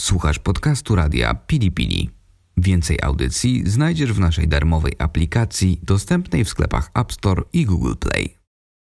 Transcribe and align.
Słuchasz 0.00 0.38
podcastu 0.38 0.94
radia 0.94 1.34
Pili 1.34 1.72
Pili. 1.72 2.10
Więcej 2.56 2.98
audycji 3.02 3.62
znajdziesz 3.66 4.12
w 4.12 4.18
naszej 4.18 4.48
darmowej 4.48 4.92
aplikacji 4.98 5.80
dostępnej 5.82 6.44
w 6.44 6.48
sklepach 6.48 6.90
App 6.94 7.12
Store 7.12 7.42
i 7.52 7.64
Google 7.64 7.94
Play. 8.00 8.36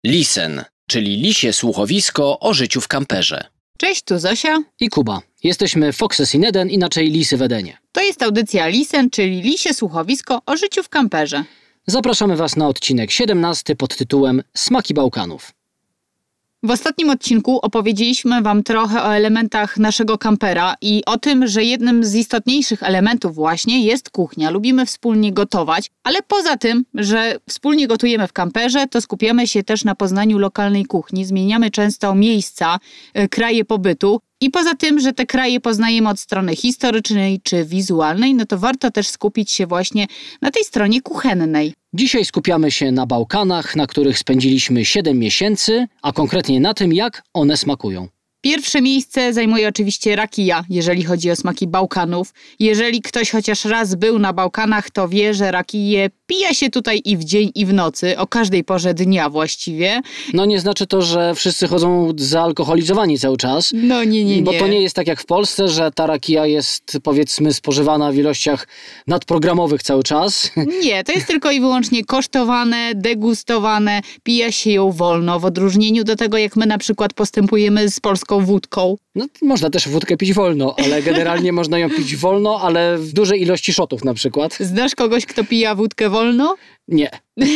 Lisen, 0.06 0.64
czyli 0.90 1.18
lisie 1.18 1.54
słuchowisko 1.54 2.40
o 2.40 2.54
życiu 2.54 2.82
w 2.82 2.88
kamperze. 2.88 3.46
Cześć, 3.78 4.04
tu 4.04 4.20
Zosia. 4.20 4.64
I 4.80 4.90
Kuba. 4.90 5.22
Jesteśmy 5.44 5.94
Foxes 5.94 6.36
in 6.36 6.46
Eden, 6.46 6.70
inaczej 6.70 7.12
Lisy 7.12 7.38
w 7.38 7.42
Edenie. 7.42 7.78
To 7.92 8.02
jest 8.02 8.24
audycja 8.24 8.68
Lisen, 8.68 9.10
czyli 9.10 9.42
lisie 9.42 9.74
słuchowisko 9.74 10.42
o 10.46 10.58
życiu 10.58 10.84
w 10.84 10.90
kamperze. 10.90 11.44
Zapraszamy 11.88 12.36
Was 12.36 12.56
na 12.56 12.68
odcinek 12.68 13.12
17 13.12 13.76
pod 13.76 13.98
tytułem 13.98 14.44
Smaki 14.58 14.94
Bałkanów. 14.94 15.52
W 16.64 16.72
ostatnim 16.72 17.10
odcinku 17.10 17.60
opowiedzieliśmy 17.60 18.42
Wam 18.42 18.64
trochę 18.64 19.04
o 19.04 19.16
elementach 19.16 19.78
naszego 19.78 20.18
kampera 20.18 20.76
i 20.82 21.04
o 21.06 21.18
tym, 21.18 21.48
że 21.48 21.64
jednym 21.64 22.04
z 22.04 22.16
istotniejszych 22.16 22.84
elementów 22.84 23.36
właśnie 23.36 23.84
jest 23.86 24.10
kuchnia. 24.10 24.50
Lubimy 24.50 24.86
wspólnie 24.86 25.34
gotować, 25.34 25.92
ale 26.04 26.22
poza 26.22 26.58
tym, 26.58 26.86
że 26.94 27.36
wspólnie 27.50 27.88
gotujemy 27.88 28.28
w 28.28 28.34
kamperze, 28.34 28.88
to 28.88 29.02
skupiamy 29.02 29.48
się 29.48 29.64
też 29.64 29.84
na 29.84 29.96
poznaniu 29.96 30.38
lokalnej 30.38 30.86
kuchni. 30.86 31.26
Zmieniamy 31.26 31.72
często 31.72 32.16
miejsca, 32.16 32.80
y, 33.18 33.30
kraje 33.30 33.66
pobytu. 33.66 34.20
I 34.42 34.50
poza 34.50 34.76
tym, 34.76 35.00
że 35.00 35.14
te 35.14 35.26
kraje 35.26 35.60
poznajemy 35.60 36.10
od 36.10 36.20
strony 36.20 36.56
historycznej 36.56 37.42
czy 37.44 37.66
wizualnej, 37.66 38.36
no 38.36 38.46
to 38.46 38.58
warto 38.58 38.92
też 38.92 39.08
skupić 39.08 39.52
się 39.52 39.68
właśnie 39.68 40.08
na 40.42 40.52
tej 40.52 40.64
stronie 40.64 41.02
kuchennej. 41.02 41.74
Dzisiaj 41.94 42.26
skupiamy 42.26 42.72
się 42.72 42.92
na 42.92 43.06
Bałkanach, 43.06 43.76
na 43.76 43.88
których 43.88 44.20
spędziliśmy 44.20 44.86
7 44.86 45.20
miesięcy, 45.20 45.88
a 46.02 46.12
konkretnie 46.12 46.60
na 46.60 46.74
tym, 46.74 46.94
jak 46.94 47.24
one 47.34 47.58
smakują. 47.58 48.08
Pierwsze 48.42 48.82
miejsce 48.82 49.34
zajmuje 49.34 49.68
oczywiście 49.68 50.16
rakija, 50.16 50.66
jeżeli 50.70 51.04
chodzi 51.04 51.32
o 51.32 51.36
smaki 51.36 51.68
Bałkanów. 51.68 52.34
Jeżeli 52.60 53.02
ktoś 53.02 53.32
chociaż 53.32 53.66
raz 53.66 53.96
był 53.96 54.20
na 54.20 54.34
Bałkanach, 54.34 54.90
to 54.90 55.10
wie, 55.10 55.34
że 55.34 55.52
rakije 55.52 56.10
pija 56.30 56.54
się 56.54 56.70
tutaj 56.70 57.02
i 57.06 57.18
w 57.18 57.24
dzień, 57.24 57.52
i 57.56 57.66
w 57.66 57.74
nocy, 57.74 58.18
o 58.18 58.28
każdej 58.28 58.64
porze 58.64 58.94
dnia 58.94 59.30
właściwie. 59.30 60.02
No 60.34 60.46
nie 60.46 60.60
znaczy 60.60 60.88
to, 60.88 61.02
że 61.02 61.36
wszyscy 61.36 61.68
chodzą 61.68 62.14
zaalkoholizowani 62.18 63.20
cały 63.20 63.38
czas. 63.38 63.72
No 63.74 64.04
nie, 64.04 64.26
nie, 64.26 64.38
nie. 64.38 64.44
Bo 64.44 64.54
to 64.54 64.68
nie 64.68 64.82
jest 64.82 64.96
tak 64.96 65.08
jak 65.08 65.22
w 65.22 65.26
Polsce, 65.26 65.68
że 65.68 65.92
ta 65.92 66.08
rakija 66.08 66.46
jest 66.46 66.98
powiedzmy 67.04 67.54
spożywana 67.54 68.12
w 68.12 68.16
ilościach 68.16 68.68
nadprogramowych 69.08 69.84
cały 69.84 70.04
czas. 70.04 70.52
Nie, 70.84 71.04
to 71.04 71.12
jest 71.12 71.28
tylko 71.28 71.52
i 71.52 71.60
wyłącznie 71.60 72.06
kosztowane, 72.06 72.92
degustowane, 72.96 74.02
pija 74.24 74.52
się 74.52 74.72
ją 74.72 74.92
wolno, 74.92 75.40
w 75.40 75.46
odróżnieniu 75.46 76.04
do 76.04 76.16
tego, 76.16 76.38
jak 76.38 76.56
my 76.56 76.66
na 76.66 76.78
przykład 76.78 77.14
postępujemy 77.14 77.90
z 77.90 78.00
polską 78.00 78.46
wódką. 78.46 78.98
No 79.16 79.26
można 79.42 79.70
też 79.70 79.88
wódkę 79.88 80.18
pić 80.18 80.34
wolno, 80.34 80.76
ale 80.86 81.02
generalnie 81.02 81.52
można 81.60 81.80
ją 81.80 81.90
pić 81.90 82.16
wolno, 82.16 82.60
ale 82.62 82.98
w 82.98 83.14
dużej 83.14 83.42
ilości 83.42 83.74
szotów 83.74 84.04
na 84.04 84.14
przykład. 84.14 84.58
Znasz 84.60 84.96
kogoś, 84.96 85.26
kto 85.26 85.44
pija 85.44 85.76
wódkę 85.76 86.10
wolno? 86.10 86.19
Nie. 86.90 87.10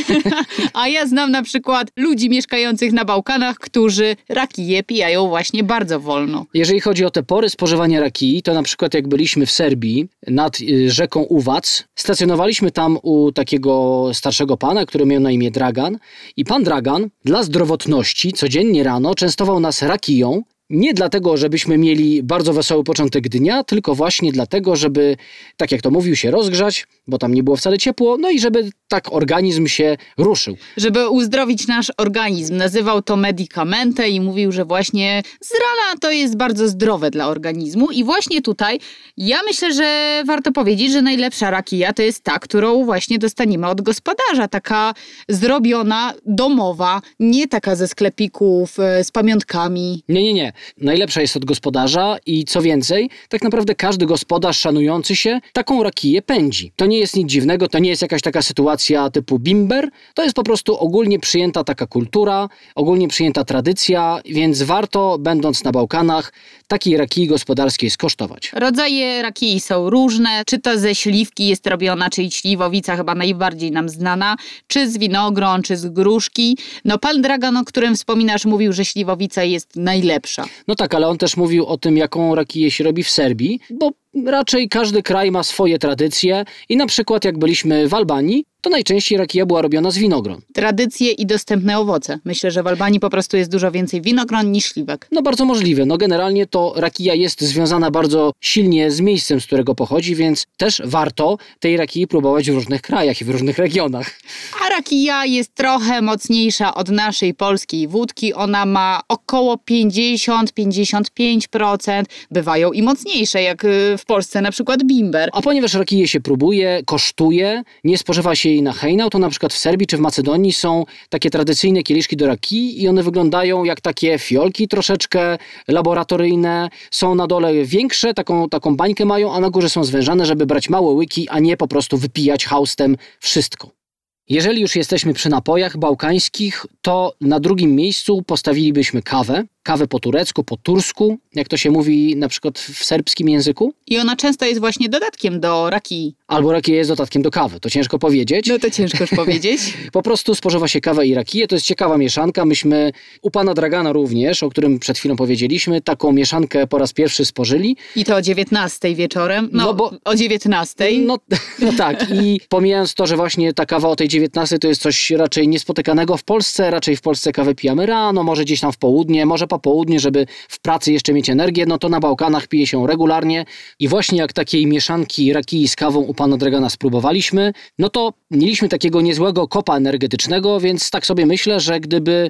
A 0.73 0.87
ja 0.87 1.07
znam 1.07 1.31
na 1.31 1.43
przykład 1.43 1.87
ludzi 1.97 2.29
mieszkających 2.29 2.93
na 2.93 3.05
Bałkanach, 3.05 3.57
którzy 3.57 4.15
rakije 4.29 4.83
pijają 4.83 5.27
właśnie 5.27 5.63
bardzo 5.63 5.99
wolno. 5.99 6.45
Jeżeli 6.53 6.79
chodzi 6.79 7.05
o 7.05 7.11
te 7.11 7.23
pory 7.23 7.49
spożywania 7.49 7.99
rakii, 7.99 8.43
to 8.43 8.53
na 8.53 8.63
przykład 8.63 8.93
jak 8.93 9.07
byliśmy 9.07 9.45
w 9.45 9.51
Serbii 9.51 10.07
nad 10.27 10.61
y, 10.61 10.91
rzeką 10.91 11.21
Uwac, 11.21 11.83
stacjonowaliśmy 11.95 12.71
tam 12.71 12.97
u 13.03 13.31
takiego 13.31 14.09
starszego 14.13 14.57
pana, 14.57 14.85
który 14.85 15.05
miał 15.05 15.21
na 15.21 15.31
imię 15.31 15.51
Dragan 15.51 15.97
i 16.37 16.45
pan 16.45 16.63
Dragan 16.63 17.09
dla 17.25 17.43
zdrowotności 17.43 18.33
codziennie 18.33 18.83
rano 18.83 19.15
częstował 19.15 19.59
nas 19.59 19.81
rakiją, 19.81 20.43
nie 20.69 20.93
dlatego, 20.93 21.37
żebyśmy 21.37 21.77
mieli 21.77 22.23
bardzo 22.23 22.53
wesoły 22.53 22.83
początek 22.83 23.29
dnia, 23.29 23.63
tylko 23.63 23.95
właśnie 23.95 24.31
dlatego, 24.31 24.75
żeby, 24.75 25.17
tak 25.57 25.71
jak 25.71 25.81
to 25.81 25.91
mówił, 25.91 26.15
się 26.15 26.31
rozgrzać, 26.31 26.87
bo 27.07 27.17
tam 27.17 27.33
nie 27.33 27.43
było 27.43 27.55
wcale 27.55 27.77
ciepło, 27.77 28.17
no 28.17 28.29
i 28.29 28.39
żeby 28.39 28.69
tak 28.87 29.13
organizm 29.13 29.67
się 29.67 29.97
ruszył. 30.17 30.57
Żeby 30.77 31.09
uzdrowić 31.09 31.67
nasz 31.67 31.91
organizm. 31.97 32.57
Nazywał 32.57 33.01
to 33.01 33.15
medicamente 33.15 34.09
i 34.09 34.21
mówił, 34.21 34.51
że 34.51 34.65
właśnie 34.65 35.23
z 35.41 35.51
rana 35.51 35.99
to 36.01 36.11
jest 36.11 36.37
bardzo 36.37 36.67
zdrowe 36.67 37.11
dla 37.11 37.27
organizmu. 37.27 37.91
I 37.91 38.03
właśnie 38.03 38.41
tutaj 38.41 38.79
ja 39.17 39.37
myślę, 39.47 39.73
że 39.73 40.23
warto 40.25 40.51
powiedzieć, 40.51 40.91
że 40.91 41.01
najlepsza 41.01 41.51
rakija 41.51 41.93
to 41.93 42.01
jest 42.01 42.23
ta, 42.23 42.39
którą 42.39 42.85
właśnie 42.85 43.19
dostaniemy 43.19 43.67
od 43.67 43.81
gospodarza. 43.81 44.47
Taka 44.47 44.93
zrobiona, 45.29 46.13
domowa, 46.25 47.01
nie 47.19 47.47
taka 47.47 47.75
ze 47.75 47.87
sklepików 47.87 48.79
e, 48.79 49.03
z 49.03 49.11
pamiątkami. 49.11 50.03
Nie, 50.09 50.23
nie, 50.23 50.33
nie. 50.33 50.53
Najlepsza 50.77 51.21
jest 51.21 51.37
od 51.37 51.45
gospodarza 51.45 52.17
i 52.25 52.45
co 52.45 52.61
więcej, 52.61 53.09
tak 53.29 53.41
naprawdę 53.41 53.75
każdy 53.75 54.05
gospodarz 54.05 54.59
szanujący 54.59 55.15
się 55.15 55.39
taką 55.53 55.83
rakiję 55.83 56.21
pędzi. 56.21 56.71
To 56.75 56.85
nie 56.85 56.99
jest 56.99 57.15
nic 57.15 57.29
dziwnego, 57.29 57.67
to 57.67 57.79
nie 57.79 57.89
jest 57.89 58.01
jakaś 58.01 58.21
taka 58.21 58.41
sytuacja 58.41 59.09
typu 59.09 59.39
bimber, 59.39 59.89
to 60.13 60.23
jest 60.23 60.35
po 60.35 60.43
prostu 60.43 60.77
ogólnie 60.77 61.19
przyjęta 61.19 61.63
taka 61.63 61.87
kultura, 61.87 62.49
ogólnie 62.75 63.07
przyjęta 63.07 63.43
tradycja, 63.43 64.19
więc 64.25 64.63
warto, 64.63 65.17
będąc 65.19 65.63
na 65.63 65.71
Bałkanach, 65.71 66.33
takiej 66.67 66.97
rakii 66.97 67.27
gospodarskiej 67.27 67.89
skosztować. 67.89 68.51
Rodzaje 68.53 69.21
rakii 69.21 69.59
są 69.59 69.89
różne, 69.89 70.43
czy 70.45 70.59
to 70.59 70.79
ze 70.79 70.95
śliwki 70.95 71.47
jest 71.47 71.67
robiona, 71.67 72.09
czyli 72.09 72.31
śliwowica 72.31 72.97
chyba 72.97 73.15
najbardziej 73.15 73.71
nam 73.71 73.89
znana, 73.89 74.35
czy 74.67 74.91
z 74.91 74.97
winogron, 74.97 75.61
czy 75.61 75.77
z 75.77 75.85
gruszki. 75.85 76.57
No 76.85 76.97
pan 76.97 77.21
Dragan, 77.21 77.57
o 77.57 77.65
którym 77.65 77.95
wspominasz, 77.95 78.45
mówił, 78.45 78.73
że 78.73 78.85
śliwowica 78.85 79.43
jest 79.43 79.75
najlepsza. 79.75 80.42
No 80.67 80.75
tak, 80.75 80.95
ale 80.95 81.07
on 81.07 81.17
też 81.17 81.37
mówił 81.37 81.65
o 81.65 81.77
tym, 81.77 81.97
jaką 81.97 82.35
rakiję 82.35 82.71
się 82.71 82.83
robi 82.83 83.03
w 83.03 83.09
Serbii, 83.09 83.59
bo 83.69 83.91
raczej 84.25 84.69
każdy 84.69 85.03
kraj 85.03 85.31
ma 85.31 85.43
swoje 85.43 85.79
tradycje 85.79 86.45
i 86.69 86.77
na 86.77 86.85
przykład 86.85 87.25
jak 87.25 87.37
byliśmy 87.37 87.87
w 87.87 87.93
Albanii, 87.93 88.43
to 88.63 88.69
najczęściej 88.69 89.17
rakija 89.17 89.45
była 89.45 89.61
robiona 89.61 89.91
z 89.91 89.97
winogron. 89.97 90.41
Tradycje 90.53 91.11
i 91.11 91.25
dostępne 91.25 91.79
owoce. 91.79 92.19
Myślę, 92.25 92.51
że 92.51 92.63
w 92.63 92.67
Albanii 92.67 92.99
po 92.99 93.09
prostu 93.09 93.37
jest 93.37 93.51
dużo 93.51 93.71
więcej 93.71 94.01
winogron 94.01 94.51
niż 94.51 94.65
śliwek. 94.65 95.07
No 95.11 95.21
bardzo 95.21 95.45
możliwe. 95.45 95.85
No 95.85 95.97
generalnie 95.97 96.45
to 96.45 96.73
rakija 96.75 97.13
jest 97.13 97.41
związana 97.41 97.91
bardzo 97.91 98.31
silnie 98.41 98.91
z 98.91 99.01
miejscem, 99.01 99.41
z 99.41 99.45
którego 99.45 99.75
pochodzi, 99.75 100.15
więc 100.15 100.45
też 100.57 100.81
warto 100.85 101.37
tej 101.59 101.77
rakii 101.77 102.07
próbować 102.07 102.51
w 102.51 102.53
różnych 102.53 102.81
krajach 102.81 103.21
i 103.21 103.25
w 103.25 103.29
różnych 103.29 103.57
regionach. 103.57 104.19
A 104.65 104.69
rakija 104.69 105.25
jest 105.25 105.55
trochę 105.55 106.01
mocniejsza 106.01 106.75
od 106.75 106.89
naszej 106.89 107.33
polskiej 107.33 107.87
wódki. 107.87 108.33
Ona 108.33 108.65
ma 108.65 109.01
około 109.09 109.55
50-55%. 109.55 112.03
Bywają 112.31 112.71
i 112.71 112.81
mocniejsze, 112.81 113.41
jak 113.41 113.65
y, 113.65 113.97
w 114.03 114.05
Polsce 114.05 114.41
na 114.41 114.51
przykład 114.51 114.83
bimber. 114.83 115.29
A 115.33 115.41
ponieważ 115.41 115.73
rakiję 115.73 116.07
się 116.07 116.19
próbuje, 116.19 116.81
kosztuje, 116.85 117.63
nie 117.83 117.97
spożywa 117.97 118.35
się 118.35 118.49
jej 118.49 118.61
na 118.61 118.73
hejnał, 118.73 119.09
to 119.09 119.19
na 119.19 119.29
przykład 119.29 119.53
w 119.53 119.57
Serbii 119.57 119.87
czy 119.87 119.97
w 119.97 119.99
Macedonii 119.99 120.53
są 120.53 120.85
takie 121.09 121.29
tradycyjne 121.29 121.83
kieliszki 121.83 122.17
do 122.17 122.27
rakii 122.27 122.83
i 122.83 122.87
one 122.87 123.03
wyglądają 123.03 123.63
jak 123.63 123.81
takie 123.81 124.19
fiolki 124.19 124.67
troszeczkę 124.67 125.37
laboratoryjne. 125.67 126.69
Są 126.91 127.15
na 127.15 127.27
dole 127.27 127.65
większe, 127.65 128.13
taką, 128.13 128.49
taką 128.49 128.75
bańkę 128.75 129.05
mają, 129.05 129.33
a 129.33 129.39
na 129.39 129.49
górze 129.49 129.69
są 129.69 129.83
zwężane, 129.83 130.25
żeby 130.25 130.45
brać 130.45 130.69
małe 130.69 130.93
łyki, 130.93 131.29
a 131.29 131.39
nie 131.39 131.57
po 131.57 131.67
prostu 131.67 131.97
wypijać 131.97 132.45
haustem 132.45 132.97
wszystko. 133.19 133.82
Jeżeli 134.29 134.61
już 134.61 134.75
jesteśmy 134.75 135.13
przy 135.13 135.29
napojach 135.29 135.77
bałkańskich, 135.77 136.65
to 136.81 137.13
na 137.21 137.39
drugim 137.39 137.75
miejscu 137.75 138.21
postawilibyśmy 138.21 139.01
kawę. 139.01 139.43
Kawę 139.63 139.87
po 139.87 139.99
turecku, 139.99 140.43
po 140.43 140.57
tursku, 140.57 141.17
jak 141.35 141.47
to 141.47 141.57
się 141.57 141.71
mówi 141.71 142.15
na 142.15 142.27
przykład 142.27 142.59
w 142.59 142.83
serbskim 142.83 143.29
języku. 143.29 143.73
I 143.87 143.97
ona 143.97 144.15
często 144.15 144.45
jest 144.45 144.59
właśnie 144.59 144.89
dodatkiem 144.89 145.39
do 145.39 145.69
rakii. 145.69 146.15
Albo 146.27 146.51
rakija 146.51 146.77
jest 146.77 146.89
dodatkiem 146.89 147.21
do 147.21 147.31
kawy, 147.31 147.59
to 147.59 147.69
ciężko 147.69 147.99
powiedzieć. 147.99 148.47
No 148.47 148.59
to 148.59 148.71
ciężko 148.71 148.97
już 149.03 149.09
powiedzieć. 149.25 149.73
po 149.91 150.01
prostu 150.01 150.35
spożywa 150.35 150.67
się 150.67 150.81
kawę 150.81 151.07
i 151.07 151.13
rakiję, 151.13 151.47
to 151.47 151.55
jest 151.55 151.65
ciekawa 151.65 151.97
mieszanka. 151.97 152.45
Myśmy 152.45 152.91
u 153.21 153.31
pana 153.31 153.53
Dragana 153.53 153.93
również, 153.93 154.43
o 154.43 154.49
którym 154.49 154.79
przed 154.79 154.97
chwilą 154.97 155.15
powiedzieliśmy, 155.15 155.81
taką 155.81 156.11
mieszankę 156.11 156.67
po 156.67 156.77
raz 156.77 156.93
pierwszy 156.93 157.25
spożyli. 157.25 157.77
I 157.95 158.05
to 158.05 158.15
o 158.15 158.21
19 158.21 158.95
wieczorem, 158.95 159.49
no, 159.51 159.63
no 159.63 159.73
bo 159.73 159.91
o 160.03 160.15
19. 160.15 160.91
No, 161.05 161.17
no 161.59 161.73
tak 161.77 162.07
i 162.23 162.41
pomijając 162.49 162.93
to, 162.93 163.07
że 163.07 163.15
właśnie 163.15 163.53
ta 163.53 163.65
kawa 163.65 163.89
o 163.89 163.95
tej 163.95 164.07
19 164.13 164.59
to 164.59 164.67
jest 164.67 164.81
coś 164.81 165.11
raczej 165.11 165.47
niespotykanego 165.47 166.17
w 166.17 166.23
Polsce, 166.23 166.71
raczej 166.71 166.95
w 166.95 167.01
Polsce 167.01 167.31
kawę 167.31 167.55
pijamy 167.55 167.85
rano, 167.85 168.23
może 168.23 168.43
gdzieś 168.43 168.59
tam 168.59 168.71
w 168.71 168.77
południe, 168.77 169.25
może 169.25 169.47
po 169.47 169.59
południe, 169.59 169.99
żeby 169.99 170.25
w 170.49 170.59
pracy 170.59 170.93
jeszcze 170.93 171.13
mieć 171.13 171.29
energię, 171.29 171.65
no 171.65 171.77
to 171.77 171.89
na 171.89 171.99
Bałkanach 171.99 172.47
pije 172.47 172.67
się 172.67 172.87
regularnie. 172.87 173.45
I 173.79 173.87
właśnie 173.87 174.17
jak 174.17 174.33
takiej 174.33 174.67
mieszanki 174.67 175.33
rakii 175.33 175.67
z 175.67 175.75
kawą 175.75 175.99
u 175.99 176.13
pana 176.13 176.37
Dragana 176.37 176.69
spróbowaliśmy, 176.69 177.53
no 177.79 177.89
to 177.89 178.13
mieliśmy 178.31 178.69
takiego 178.69 179.01
niezłego 179.01 179.47
kopa 179.47 179.77
energetycznego, 179.77 180.59
więc 180.59 180.89
tak 180.89 181.05
sobie 181.05 181.25
myślę, 181.25 181.59
że 181.59 181.79
gdyby 181.79 182.29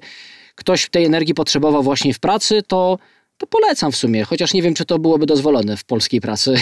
ktoś 0.56 0.90
tej 0.90 1.06
energii 1.06 1.34
potrzebował 1.34 1.84
właśnie 1.84 2.14
w 2.14 2.20
pracy, 2.20 2.62
to 2.68 2.98
to 3.38 3.48
polecam 3.48 3.92
w 3.92 3.96
sumie, 3.96 4.24
chociaż 4.24 4.54
nie 4.54 4.62
wiem, 4.62 4.74
czy 4.74 4.86
to 4.86 5.00
byłoby 5.00 5.26
dozwolone 5.26 5.78
w 5.78 5.84
polskiej 5.86 6.22
pracy. 6.22 6.56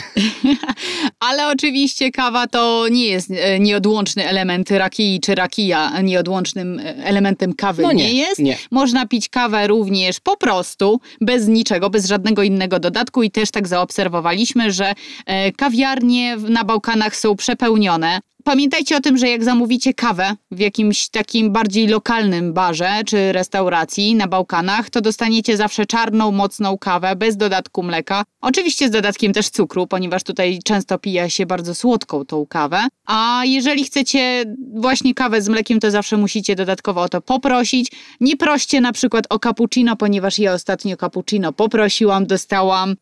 Ale 1.20 1.48
oczywiście 1.48 2.12
kawa 2.12 2.48
to 2.48 2.88
nie 2.92 3.06
jest 3.06 3.32
e, 3.32 3.60
nieodłączny 3.60 4.28
element 4.28 4.72
rakii, 4.72 5.20
czy 5.20 5.36
rakija 5.36 6.02
nieodłącznym 6.02 6.80
e, 6.80 6.96
elementem 7.06 7.54
kawy 7.54 7.84
No 7.84 7.92
nie, 7.92 8.04
nie 8.04 8.14
jest. 8.14 8.40
nie. 8.40 8.58
Można 8.72 9.06
pić 9.06 9.30
kawę 9.30 9.68
również 9.68 10.20
po 10.20 10.38
prostu, 10.38 11.00
bez 11.22 11.48
niczego, 11.48 11.90
bez 11.90 12.06
żadnego 12.08 12.44
innego 12.44 12.80
dodatku 12.80 13.24
i 13.24 13.32
też 13.32 13.52
tak 13.52 13.68
zaobserwowaliśmy, 13.68 14.72
że 14.72 14.94
e, 15.26 15.52
kawiarnie 15.52 16.38
na 16.38 16.64
Bałkanach 16.64 17.16
są 17.16 17.36
przepełnione. 17.36 18.20
Pamiętajcie 18.44 18.98
o 18.98 19.00
tym, 19.00 19.18
że 19.18 19.30
jak 19.30 19.44
zamówicie 19.44 19.94
kawę 19.94 20.36
w 20.52 20.60
jakimś 20.60 21.10
takim 21.10 21.52
bardziej 21.52 21.88
lokalnym 21.88 22.54
barze 22.54 22.90
czy 23.06 23.32
restauracji 23.32 24.16
na 24.16 24.28
Bałkanach, 24.28 24.90
to 24.90 25.02
dostaniecie 25.02 25.58
zawsze 25.58 25.86
czarną, 25.86 26.32
mocną 26.32 26.78
kawę 26.78 27.16
bez 27.16 27.38
dodatku 27.38 27.84
mleka. 27.84 28.24
Oczywiście 28.42 28.88
z 28.88 28.92
dodatkiem 28.92 29.34
też 29.34 29.50
cukru, 29.50 29.88
ponieważ 29.88 30.24
tutaj 30.24 30.60
często 30.64 31.00
pija 31.00 31.30
się 31.30 31.46
bardzo 31.46 31.76
słodką 31.76 32.26
tą 32.26 32.46
kawę. 32.46 32.88
A 33.06 33.42
jeżeli 33.46 33.84
chcecie 33.84 34.46
właśnie 34.76 35.14
kawę 35.14 35.42
z 35.42 35.50
mlekiem, 35.50 35.80
to 35.80 35.92
zawsze 35.92 36.18
musicie 36.18 36.56
dodatkowo 36.56 37.02
o 37.02 37.10
to 37.10 37.22
poprosić. 37.22 37.92
Nie 38.20 38.38
proście 38.38 38.82
na 38.82 38.92
przykład 38.92 39.26
o 39.30 39.40
cappuccino, 39.40 39.96
ponieważ 39.96 40.40
ja 40.40 40.54
ostatnio 40.54 40.98
cappuccino 40.98 41.54
poprosiłam, 41.54 42.26
dostałam 42.26 42.96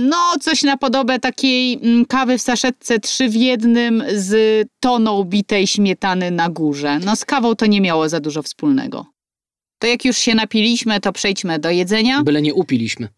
no 0.00 0.16
coś 0.40 0.62
na 0.62 0.76
podobę 0.76 1.18
takiej 1.18 1.74
mm, 1.82 2.06
kawy 2.06 2.38
w 2.38 2.42
saszetce 2.42 3.00
trzy 3.00 3.28
w 3.28 3.34
jednym 3.34 4.04
z 4.14 4.68
toną 4.80 5.24
bitej 5.24 5.66
śmietany 5.66 6.30
na 6.30 6.48
górze. 6.48 6.98
No 6.98 7.16
z 7.16 7.24
kawą 7.24 7.54
to 7.54 7.66
nie 7.66 7.80
miało 7.80 8.08
za 8.08 8.20
dużo 8.20 8.42
wspólnego. 8.42 9.06
To 9.78 9.86
jak 9.86 10.04
już 10.04 10.16
się 10.16 10.34
napiliśmy, 10.34 11.00
to 11.00 11.12
przejdźmy 11.12 11.58
do 11.58 11.70
jedzenia. 11.70 12.22
Byle 12.22 12.42
nie 12.42 12.54
upiliśmy. 12.54 13.08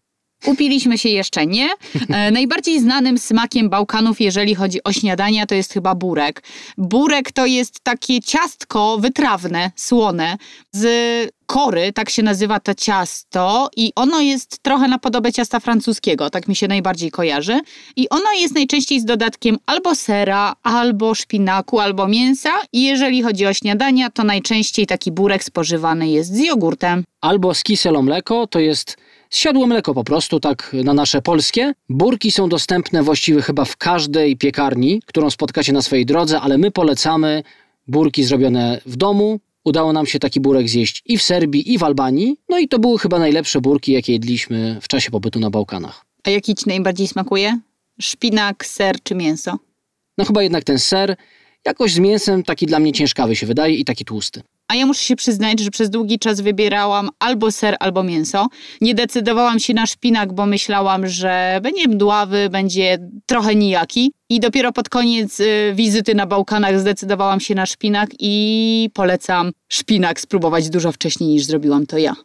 Upiliśmy 0.45 0.97
się 0.97 1.09
jeszcze 1.09 1.45
nie. 1.45 1.69
E, 2.09 2.31
najbardziej 2.39 2.79
znanym 2.79 3.17
smakiem 3.17 3.69
Bałkanów, 3.69 4.21
jeżeli 4.21 4.55
chodzi 4.55 4.83
o 4.83 4.93
śniadania, 4.93 5.45
to 5.45 5.55
jest 5.55 5.73
chyba 5.73 5.95
burek. 5.95 6.43
Burek 6.77 7.31
to 7.31 7.45
jest 7.45 7.79
takie 7.83 8.21
ciastko 8.21 8.97
wytrawne, 8.97 9.71
słone, 9.75 10.37
z 10.71 10.85
kory, 11.49 11.93
tak 11.93 12.09
się 12.09 12.23
nazywa 12.23 12.59
to 12.59 12.73
ciasto 12.73 13.69
i 13.75 13.91
ono 13.95 14.21
jest 14.21 14.59
trochę 14.63 14.87
na 14.87 14.99
podobę 14.99 15.31
ciasta 15.31 15.59
francuskiego, 15.59 16.29
tak 16.29 16.47
mi 16.47 16.55
się 16.55 16.67
najbardziej 16.67 17.11
kojarzy. 17.11 17.59
I 17.95 18.09
ono 18.09 18.33
jest 18.39 18.55
najczęściej 18.55 18.99
z 18.99 19.05
dodatkiem 19.05 19.57
albo 19.65 19.95
sera, 19.95 20.53
albo 20.63 21.15
szpinaku, 21.15 21.79
albo 21.79 22.07
mięsa. 22.07 22.49
I 22.73 22.83
jeżeli 22.83 23.23
chodzi 23.23 23.45
o 23.45 23.53
śniadania, 23.53 24.09
to 24.09 24.23
najczęściej 24.23 24.87
taki 24.87 25.11
burek 25.11 25.43
spożywany 25.43 26.09
jest 26.09 26.33
z 26.35 26.39
jogurtem. 26.39 27.03
Albo 27.21 27.53
z 27.53 27.63
kiselo 27.63 28.01
mleko, 28.01 28.47
to 28.47 28.59
jest 28.59 28.97
zsiadłe 29.29 29.67
mleko 29.67 29.93
po 29.93 30.03
prostu, 30.03 30.39
tak 30.39 30.75
na 30.83 30.93
nasze 30.93 31.21
polskie. 31.21 31.73
Burki 31.89 32.31
są 32.31 32.49
dostępne 32.49 33.03
właściwie 33.03 33.41
chyba 33.41 33.65
w 33.65 33.77
każdej 33.77 34.37
piekarni, 34.37 35.01
którą 35.05 35.29
spotkacie 35.29 35.73
na 35.73 35.81
swojej 35.81 36.05
drodze, 36.05 36.41
ale 36.41 36.57
my 36.57 36.71
polecamy 36.71 37.43
burki 37.87 38.23
zrobione 38.23 38.81
w 38.85 38.95
domu. 38.95 39.39
Udało 39.69 39.93
nam 39.93 40.05
się 40.05 40.19
taki 40.19 40.39
burek 40.39 40.69
zjeść 40.69 41.01
i 41.05 41.17
w 41.17 41.21
Serbii, 41.23 41.73
i 41.73 41.77
w 41.77 41.83
Albanii. 41.83 42.37
No 42.49 42.57
i 42.59 42.67
to 42.67 42.79
były 42.79 42.99
chyba 42.99 43.19
najlepsze 43.19 43.61
burki, 43.61 43.91
jakie 43.91 44.13
jedliśmy 44.13 44.77
w 44.81 44.87
czasie 44.87 45.11
pobytu 45.11 45.39
na 45.39 45.49
Bałkanach. 45.49 46.05
A 46.23 46.29
jaki 46.29 46.55
ci 46.55 46.63
najbardziej 46.67 47.07
smakuje? 47.07 47.59
Szpinak, 48.01 48.65
ser 48.65 49.03
czy 49.03 49.15
mięso? 49.15 49.57
No 50.17 50.25
chyba 50.25 50.43
jednak 50.43 50.63
ten 50.63 50.79
ser, 50.79 51.15
jakoś 51.65 51.93
z 51.93 51.99
mięsem 51.99 52.43
taki 52.43 52.65
dla 52.65 52.79
mnie 52.79 52.91
ciężkawy 52.91 53.35
się 53.35 53.45
wydaje 53.47 53.75
i 53.75 53.85
taki 53.85 54.05
tłusty. 54.05 54.41
A 54.67 54.75
ja 54.75 54.85
muszę 54.85 55.03
się 55.03 55.15
przyznać, 55.15 55.59
że 55.59 55.71
przez 55.71 55.89
długi 55.89 56.19
czas 56.19 56.41
wybierałam 56.41 57.09
albo 57.19 57.51
ser, 57.51 57.75
albo 57.79 58.03
mięso. 58.03 58.47
Nie 58.81 58.95
decydowałam 58.95 59.59
się 59.59 59.73
na 59.73 59.85
szpinak, 59.85 60.33
bo 60.33 60.45
myślałam, 60.45 61.07
że 61.07 61.59
będzie 61.63 61.87
mdławy, 61.87 62.49
będzie 62.49 62.97
trochę 63.25 63.55
nijaki. 63.55 64.11
I 64.29 64.39
dopiero 64.39 64.71
pod 64.71 64.89
koniec 64.89 65.39
y, 65.39 65.73
wizyty 65.75 66.15
na 66.15 66.25
Bałkanach 66.25 66.79
zdecydowałam 66.79 67.39
się 67.39 67.55
na 67.55 67.65
szpinak 67.65 68.09
i 68.19 68.89
polecam 68.93 69.51
szpinak 69.69 70.19
spróbować 70.19 70.69
dużo 70.69 70.91
wcześniej 70.91 71.29
niż 71.29 71.45
zrobiłam 71.45 71.85
to 71.85 71.97
ja. 71.97 72.15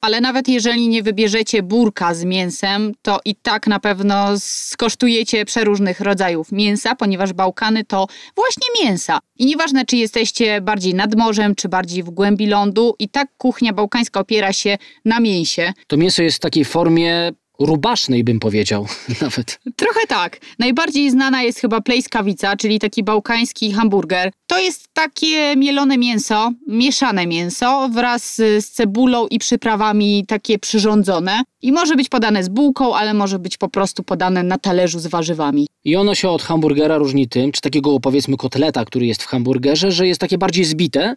Ale 0.00 0.20
nawet 0.20 0.48
jeżeli 0.48 0.88
nie 0.88 1.02
wybierzecie 1.02 1.62
burka 1.62 2.14
z 2.14 2.24
mięsem, 2.24 2.92
to 3.02 3.20
i 3.24 3.34
tak 3.34 3.66
na 3.66 3.80
pewno 3.80 4.26
skosztujecie 4.38 5.44
przeróżnych 5.44 6.00
rodzajów 6.00 6.52
mięsa, 6.52 6.94
ponieważ 6.94 7.32
Bałkany 7.32 7.84
to 7.84 8.06
właśnie 8.36 8.66
mięsa. 8.84 9.18
I 9.38 9.46
nieważne, 9.46 9.84
czy 9.84 9.96
jesteście 9.96 10.60
bardziej 10.60 10.94
nad 10.94 11.14
morzem, 11.14 11.54
czy 11.54 11.68
bardziej 11.68 12.02
w 12.02 12.10
głębi 12.10 12.46
lądu, 12.46 12.94
i 12.98 13.08
tak 13.08 13.28
kuchnia 13.38 13.72
bałkańska 13.72 14.20
opiera 14.20 14.52
się 14.52 14.78
na 15.04 15.20
mięsie. 15.20 15.72
To 15.86 15.96
mięso 15.96 16.22
jest 16.22 16.36
w 16.36 16.40
takiej 16.40 16.64
formie 16.64 17.32
rubasznej, 17.60 18.24
bym 18.24 18.40
powiedział 18.40 18.86
nawet. 19.22 19.60
Trochę 19.76 20.00
tak. 20.08 20.38
Najbardziej 20.58 21.10
znana 21.10 21.42
jest 21.42 21.58
chyba 21.58 21.80
plejskawica, 21.80 22.56
czyli 22.56 22.78
taki 22.78 23.02
bałkański 23.02 23.72
hamburger. 23.72 24.32
To 24.46 24.58
jest 24.58 24.88
takie 24.92 25.56
mielone 25.56 25.98
mięso, 25.98 26.52
mieszane 26.66 27.26
mięso 27.26 27.88
wraz 27.92 28.36
z 28.36 28.70
cebulą 28.70 29.26
i 29.26 29.38
przyprawami 29.38 30.24
takie 30.26 30.58
przyrządzone. 30.58 31.42
I 31.62 31.72
może 31.72 31.96
być 31.96 32.08
podane 32.08 32.44
z 32.44 32.48
bułką, 32.48 32.94
ale 32.94 33.14
może 33.14 33.38
być 33.38 33.56
po 33.56 33.68
prostu 33.68 34.02
podane 34.02 34.42
na 34.42 34.58
talerzu 34.58 34.98
z 34.98 35.06
warzywami. 35.06 35.66
I 35.84 35.96
ono 35.96 36.14
się 36.14 36.28
od 36.28 36.42
hamburgera 36.42 36.98
różni 36.98 37.28
tym, 37.28 37.52
czy 37.52 37.60
takiego 37.60 38.00
powiedzmy 38.00 38.36
kotleta, 38.36 38.84
który 38.84 39.06
jest 39.06 39.22
w 39.22 39.26
hamburgerze, 39.26 39.92
że 39.92 40.06
jest 40.06 40.20
takie 40.20 40.38
bardziej 40.38 40.64
zbite. 40.64 41.14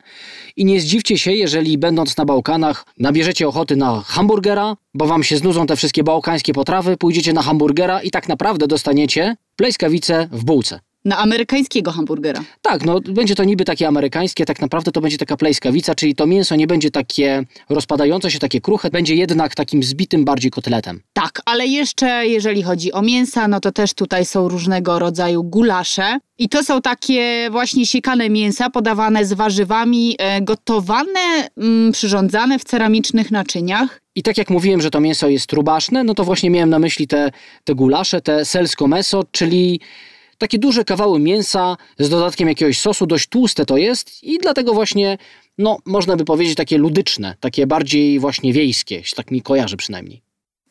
I 0.55 0.65
nie 0.65 0.81
zdziwcie 0.81 1.17
się, 1.17 1.31
jeżeli 1.31 1.77
będąc 1.77 2.17
na 2.17 2.25
Bałkanach 2.25 2.85
nabierzecie 2.97 3.47
ochoty 3.47 3.75
na 3.75 4.01
hamburgera, 4.05 4.75
bo 4.93 5.05
wam 5.05 5.23
się 5.23 5.37
znudzą 5.37 5.65
te 5.65 5.75
wszystkie 5.75 6.03
bałkańskie 6.33 6.53
potrawy, 6.53 6.97
pójdziecie 6.97 7.33
na 7.33 7.41
hamburgera 7.41 8.01
i 8.01 8.11
tak 8.11 8.29
naprawdę 8.29 8.67
dostaniecie 8.67 9.35
plejskawicę 9.55 10.27
w 10.31 10.43
bułce. 10.43 10.79
Na 11.05 11.17
amerykańskiego 11.17 11.91
hamburgera. 11.91 12.43
Tak, 12.61 12.85
no 12.85 12.99
będzie 13.01 13.35
to 13.35 13.43
niby 13.43 13.65
takie 13.65 13.87
amerykańskie, 13.87 14.45
tak 14.45 14.61
naprawdę 14.61 14.91
to 14.91 15.01
będzie 15.01 15.17
taka 15.17 15.37
plejskawica, 15.37 15.95
czyli 15.95 16.15
to 16.15 16.27
mięso 16.27 16.55
nie 16.55 16.67
będzie 16.67 16.91
takie 16.91 17.43
rozpadające 17.69 18.31
się, 18.31 18.39
takie 18.39 18.61
kruche, 18.61 18.89
będzie 18.89 19.15
jednak 19.15 19.55
takim 19.55 19.83
zbitym 19.83 20.25
bardziej 20.25 20.51
kotletem. 20.51 21.01
Tak, 21.13 21.41
ale 21.45 21.67
jeszcze 21.67 22.27
jeżeli 22.27 22.63
chodzi 22.63 22.93
o 22.93 23.01
mięsa, 23.01 23.47
no 23.47 23.59
to 23.59 23.71
też 23.71 23.93
tutaj 23.93 24.25
są 24.25 24.49
różnego 24.49 24.99
rodzaju 24.99 25.43
gulasze. 25.43 26.19
I 26.37 26.49
to 26.49 26.63
są 26.63 26.81
takie 26.81 27.47
właśnie 27.51 27.85
siekane 27.85 28.29
mięsa 28.29 28.69
podawane 28.69 29.25
z 29.25 29.33
warzywami, 29.33 30.15
e, 30.19 30.41
gotowane, 30.41 31.49
mm, 31.57 31.91
przyrządzane 31.91 32.59
w 32.59 32.63
ceramicznych 32.63 33.31
naczyniach. 33.31 34.01
I 34.15 34.23
tak 34.23 34.37
jak 34.37 34.49
mówiłem, 34.49 34.81
że 34.81 34.89
to 34.89 34.99
mięso 34.99 35.27
jest 35.29 35.53
rubaszne, 35.53 36.03
no 36.03 36.13
to 36.13 36.23
właśnie 36.23 36.49
miałem 36.49 36.69
na 36.69 36.79
myśli 36.79 37.07
te, 37.07 37.31
te 37.63 37.75
gulasze, 37.75 38.21
te 38.21 38.45
selsko 38.45 38.87
meso, 38.87 39.23
czyli 39.31 39.79
takie 40.37 40.59
duże 40.59 40.83
kawały 40.83 41.19
mięsa 41.19 41.77
z 41.99 42.09
dodatkiem 42.09 42.47
jakiegoś 42.47 42.79
sosu, 42.79 43.05
dość 43.05 43.27
tłuste 43.27 43.65
to 43.65 43.77
jest 43.77 44.23
i 44.23 44.37
dlatego 44.37 44.73
właśnie, 44.73 45.17
no 45.57 45.77
można 45.85 46.15
by 46.15 46.25
powiedzieć 46.25 46.55
takie 46.55 46.77
ludyczne, 46.77 47.35
takie 47.39 47.67
bardziej 47.67 48.19
właśnie 48.19 48.53
wiejskie, 48.53 49.01
tak 49.15 49.31
mi 49.31 49.41
kojarzy 49.41 49.77
przynajmniej. 49.77 50.21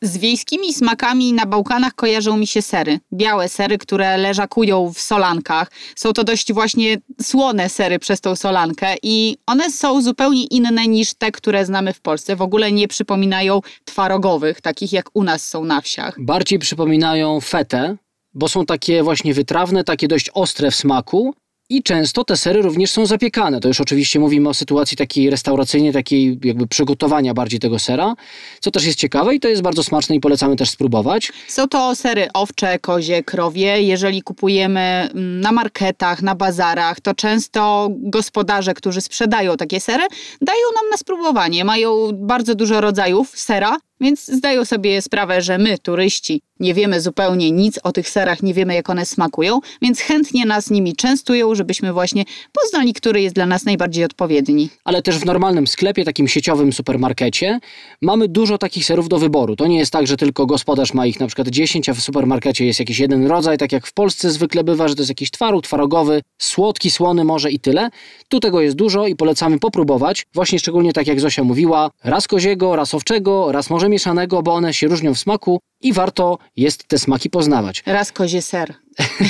Z 0.03 0.17
wiejskimi 0.17 0.73
smakami 0.73 1.33
na 1.33 1.45
Bałkanach 1.45 1.93
kojarzą 1.93 2.37
mi 2.37 2.47
się 2.47 2.61
sery. 2.61 2.99
Białe 3.13 3.49
sery, 3.49 3.77
które 3.77 4.17
leżakują 4.17 4.93
w 4.93 4.99
solankach. 4.99 5.71
Są 5.95 6.13
to 6.13 6.23
dość 6.23 6.53
właśnie 6.53 6.97
słone 7.21 7.69
sery 7.69 7.99
przez 7.99 8.21
tą 8.21 8.35
solankę 8.35 8.95
i 9.03 9.37
one 9.45 9.71
są 9.71 10.01
zupełnie 10.01 10.45
inne 10.45 10.87
niż 10.87 11.13
te, 11.13 11.31
które 11.31 11.65
znamy 11.65 11.93
w 11.93 12.01
Polsce. 12.01 12.35
W 12.35 12.41
ogóle 12.41 12.71
nie 12.71 12.87
przypominają 12.87 13.61
twarogowych, 13.85 14.61
takich 14.61 14.93
jak 14.93 15.09
u 15.13 15.23
nas 15.23 15.47
są 15.47 15.65
na 15.65 15.81
wsiach. 15.81 16.15
Bardziej 16.19 16.59
przypominają 16.59 17.41
fetę, 17.41 17.97
bo 18.33 18.47
są 18.47 18.65
takie 18.65 19.03
właśnie 19.03 19.33
wytrawne, 19.33 19.83
takie 19.83 20.07
dość 20.07 20.29
ostre 20.33 20.71
w 20.71 20.75
smaku. 20.75 21.33
I 21.69 21.83
często 21.83 22.23
te 22.23 22.37
sery 22.37 22.61
również 22.61 22.91
są 22.91 23.05
zapiekane. 23.05 23.59
To 23.59 23.67
już 23.67 23.81
oczywiście 23.81 24.19
mówimy 24.19 24.49
o 24.49 24.53
sytuacji 24.53 24.97
takiej 24.97 25.29
restauracyjnej, 25.29 25.93
takiej 25.93 26.39
jakby 26.43 26.67
przygotowania 26.67 27.33
bardziej 27.33 27.59
tego 27.59 27.79
sera, 27.79 28.15
co 28.59 28.71
też 28.71 28.85
jest 28.85 28.99
ciekawe 28.99 29.35
i 29.35 29.39
to 29.39 29.47
jest 29.47 29.61
bardzo 29.61 29.83
smaczne 29.83 30.15
i 30.15 30.19
polecamy 30.19 30.55
też 30.55 30.69
spróbować. 30.69 31.31
Są 31.47 31.67
to 31.67 31.95
sery 31.95 32.27
owcze, 32.33 32.79
kozie, 32.79 33.23
krowie. 33.23 33.81
Jeżeli 33.81 34.21
kupujemy 34.21 34.79
mm, 34.79 35.41
na 35.41 35.51
marketach, 35.51 36.21
na 36.21 36.35
bazarach, 36.35 37.01
to 37.01 37.13
często 37.13 37.89
gospodarze, 37.91 38.73
którzy 38.73 39.01
sprzedają 39.01 39.57
takie 39.57 39.79
sery, 39.79 40.03
dają 40.41 40.65
nam 40.75 40.89
na 40.91 40.97
spróbowanie. 40.97 41.65
Mają 41.65 42.09
bardzo 42.13 42.55
dużo 42.55 42.81
rodzajów 42.81 43.29
sera, 43.39 43.77
więc 44.01 44.25
zdają 44.25 44.65
sobie 44.65 45.01
sprawę, 45.01 45.41
że 45.41 45.57
my, 45.57 45.77
turyści, 45.77 46.41
nie 46.59 46.73
wiemy 46.73 47.01
zupełnie 47.01 47.51
nic 47.51 47.79
o 47.83 47.91
tych 47.91 48.09
serach, 48.09 48.43
nie 48.43 48.53
wiemy 48.53 48.75
jak 48.75 48.89
one 48.89 49.05
smakują, 49.05 49.59
więc 49.81 49.99
chętnie 49.99 50.45
nas 50.45 50.69
nimi 50.69 50.95
częstują, 50.95 51.55
żebyśmy 51.55 51.93
właśnie 51.93 52.23
poznali, 52.53 52.93
który 52.93 53.21
jest 53.21 53.35
dla 53.35 53.45
nas 53.45 53.65
najbardziej 53.65 54.05
odpowiedni. 54.05 54.69
ale 54.83 55.01
też 55.01 55.17
w 55.17 55.25
normalnym 55.25 55.67
sklepie, 55.67 56.05
takim 56.05 56.27
sieciowym 56.27 56.73
supermarkecie, 56.73 57.59
mamy 58.01 58.27
dużo 58.27 58.57
takich 58.57 58.85
serów 58.85 59.09
do 59.09 59.17
wyboru. 59.17 59.55
To 59.55 59.67
nie 59.67 59.77
jest 59.77 59.91
tak, 59.91 60.07
że 60.07 60.17
tylko 60.17 60.45
gospodarz 60.45 60.93
ma 60.93 61.05
ich 61.05 61.19
na 61.19 61.27
przykład 61.27 61.47
10, 61.47 61.89
a 61.89 61.93
w 61.93 61.99
supermarkecie 61.99 62.65
jest 62.65 62.79
jakiś 62.79 62.99
jeden 62.99 63.27
rodzaj, 63.27 63.57
tak 63.57 63.71
jak 63.71 63.87
w 63.87 63.93
Polsce 63.93 64.31
zwykle 64.31 64.63
bywa, 64.63 64.87
że 64.87 64.95
to 64.95 65.01
jest 65.01 65.09
jakiś 65.09 65.31
twaróg, 65.31 65.63
twarogowy, 65.63 66.21
słodki, 66.37 66.91
słony 66.91 67.23
może 67.23 67.51
i 67.51 67.59
tyle. 67.59 67.89
Tu 68.29 68.39
tego 68.39 68.61
jest 68.61 68.75
dużo 68.75 69.07
i 69.07 69.15
polecamy 69.15 69.59
popróbować. 69.59 70.25
Właśnie 70.33 70.59
szczególnie 70.59 70.93
tak 70.93 71.07
jak 71.07 71.19
Zosia 71.19 71.43
mówiła, 71.43 71.89
raz 72.03 72.27
koziego, 72.27 72.75
raz 72.75 72.93
owczego, 72.93 73.51
raz 73.51 73.69
może 73.69 73.82
może 73.83 73.89
mieszanego, 73.89 74.43
bo 74.43 74.53
one 74.53 74.73
się 74.73 74.87
różnią 74.87 75.13
w 75.13 75.19
smaku 75.19 75.59
i 75.81 75.93
warto 75.93 76.37
jest 76.55 76.87
te 76.87 76.97
smaki 76.99 77.29
poznawać. 77.29 77.83
Raz 77.97 78.11
kozie 78.11 78.41
ser. 78.41 78.73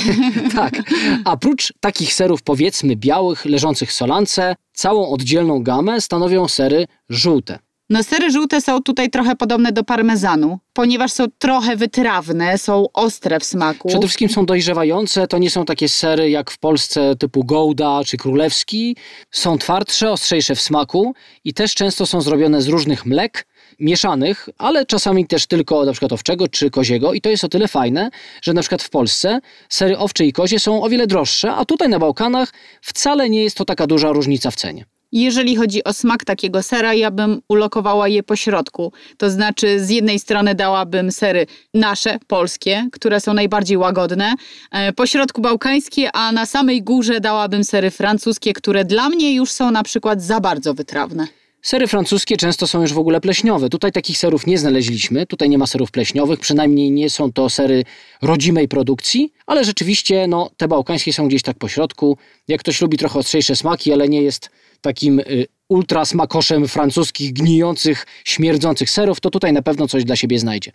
tak. 0.56 0.74
A 1.24 1.36
prócz 1.36 1.72
takich 1.80 2.14
serów 2.14 2.42
powiedzmy 2.42 2.96
białych, 2.96 3.44
leżących 3.44 3.88
w 3.88 3.92
solance, 3.92 4.56
całą 4.72 5.08
oddzielną 5.08 5.62
gamę 5.62 6.00
stanowią 6.00 6.48
sery 6.48 6.86
żółte. 7.08 7.58
No 7.90 8.02
sery 8.02 8.30
żółte 8.30 8.60
są 8.60 8.82
tutaj 8.82 9.10
trochę 9.10 9.36
podobne 9.36 9.72
do 9.72 9.84
parmezanu, 9.84 10.58
ponieważ 10.72 11.12
są 11.12 11.24
trochę 11.38 11.76
wytrawne, 11.76 12.58
są 12.58 12.86
ostre 12.92 13.40
w 13.40 13.44
smaku. 13.44 13.88
Przede 13.88 14.06
wszystkim 14.06 14.28
są 14.28 14.46
dojrzewające, 14.46 15.26
to 15.26 15.38
nie 15.38 15.50
są 15.50 15.64
takie 15.64 15.88
sery 15.88 16.30
jak 16.30 16.50
w 16.50 16.58
Polsce 16.58 17.16
typu 17.16 17.44
Gouda 17.44 18.00
czy 18.06 18.16
Królewski. 18.16 18.96
Są 19.30 19.58
twardsze, 19.58 20.10
ostrzejsze 20.10 20.54
w 20.54 20.60
smaku 20.60 21.14
i 21.44 21.54
też 21.54 21.74
często 21.74 22.06
są 22.06 22.20
zrobione 22.20 22.62
z 22.62 22.68
różnych 22.68 23.06
mlek, 23.06 23.46
mieszanych, 23.80 24.48
ale 24.58 24.86
czasami 24.86 25.26
też 25.26 25.46
tylko 25.46 25.84
na 25.84 25.92
przykład 25.92 26.12
owczego 26.12 26.48
czy 26.48 26.70
koziego 26.70 27.12
i 27.12 27.20
to 27.20 27.30
jest 27.30 27.44
o 27.44 27.48
tyle 27.48 27.68
fajne, 27.68 28.10
że 28.42 28.52
na 28.52 28.60
przykład 28.60 28.82
w 28.82 28.90
Polsce 28.90 29.40
sery 29.68 29.98
owcze 29.98 30.24
i 30.24 30.32
kozie 30.32 30.58
są 30.58 30.82
o 30.82 30.88
wiele 30.88 31.06
droższe, 31.06 31.52
a 31.52 31.64
tutaj 31.64 31.88
na 31.88 31.98
Bałkanach 31.98 32.52
wcale 32.82 33.30
nie 33.30 33.42
jest 33.42 33.56
to 33.56 33.64
taka 33.64 33.86
duża 33.86 34.12
różnica 34.12 34.50
w 34.50 34.56
cenie. 34.56 34.84
Jeżeli 35.14 35.56
chodzi 35.56 35.84
o 35.84 35.92
smak 35.92 36.24
takiego 36.24 36.62
sera, 36.62 36.94
ja 36.94 37.10
bym 37.10 37.40
ulokowała 37.48 38.08
je 38.08 38.22
po 38.22 38.36
środku. 38.36 38.92
To 39.16 39.30
znaczy, 39.30 39.84
z 39.84 39.90
jednej 39.90 40.18
strony 40.18 40.54
dałabym 40.54 41.12
sery 41.12 41.46
nasze, 41.74 42.18
polskie, 42.26 42.88
które 42.92 43.20
są 43.20 43.34
najbardziej 43.34 43.76
łagodne, 43.76 44.34
e, 44.70 44.92
po 44.92 45.06
środku 45.06 45.40
bałkańskie, 45.40 46.12
a 46.12 46.32
na 46.32 46.46
samej 46.46 46.82
górze 46.82 47.20
dałabym 47.20 47.64
sery 47.64 47.90
francuskie, 47.90 48.52
które 48.52 48.84
dla 48.84 49.08
mnie 49.08 49.34
już 49.34 49.52
są 49.52 49.70
na 49.70 49.82
przykład 49.82 50.22
za 50.22 50.40
bardzo 50.40 50.74
wytrawne. 50.74 51.26
Sery 51.62 51.86
francuskie 51.86 52.36
często 52.36 52.66
są 52.66 52.80
już 52.80 52.92
w 52.92 52.98
ogóle 52.98 53.20
pleśniowe. 53.20 53.68
Tutaj 53.68 53.92
takich 53.92 54.18
serów 54.18 54.46
nie 54.46 54.58
znaleźliśmy. 54.58 55.26
Tutaj 55.26 55.48
nie 55.48 55.58
ma 55.58 55.66
serów 55.66 55.90
pleśniowych, 55.90 56.40
przynajmniej 56.40 56.90
nie 56.90 57.10
są 57.10 57.32
to 57.32 57.50
sery 57.50 57.84
rodzimej 58.22 58.68
produkcji, 58.68 59.32
ale 59.46 59.64
rzeczywiście 59.64 60.26
no, 60.26 60.50
te 60.56 60.68
bałkańskie 60.68 61.12
są 61.12 61.28
gdzieś 61.28 61.42
tak 61.42 61.58
po 61.58 61.68
środku. 61.68 62.16
Jak 62.48 62.60
ktoś 62.60 62.80
lubi 62.80 62.98
trochę 62.98 63.18
ostrzejsze 63.18 63.56
smaki, 63.56 63.92
ale 63.92 64.08
nie 64.08 64.22
jest 64.22 64.50
takim 64.84 65.20
y, 65.20 65.46
ultra 65.68 66.04
smakoszem 66.04 66.68
francuskich, 66.68 67.32
gnijących, 67.32 68.06
śmierdzących 68.24 68.90
serów, 68.90 69.20
to 69.20 69.30
tutaj 69.30 69.52
na 69.52 69.62
pewno 69.62 69.88
coś 69.88 70.04
dla 70.04 70.16
siebie 70.16 70.38
znajdzie. 70.38 70.72